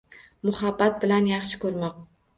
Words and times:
“Muhabbat” 0.49 0.97
bilan 1.03 1.31
“Yaxshi 1.35 1.63
ko’rmoq” 1.67 2.05